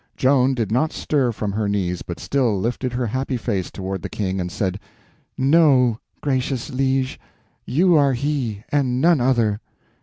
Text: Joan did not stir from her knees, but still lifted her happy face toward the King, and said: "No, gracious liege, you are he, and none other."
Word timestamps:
Joan 0.17 0.55
did 0.55 0.71
not 0.71 0.91
stir 0.91 1.31
from 1.31 1.51
her 1.51 1.69
knees, 1.69 2.01
but 2.01 2.19
still 2.19 2.59
lifted 2.59 2.91
her 2.93 3.05
happy 3.05 3.37
face 3.37 3.69
toward 3.69 4.01
the 4.01 4.09
King, 4.09 4.41
and 4.41 4.51
said: 4.51 4.79
"No, 5.37 5.99
gracious 6.21 6.71
liege, 6.71 7.19
you 7.67 7.93
are 7.95 8.13
he, 8.13 8.63
and 8.71 8.99
none 8.99 9.21
other." 9.21 9.61